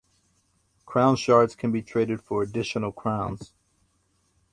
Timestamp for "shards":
1.15-1.55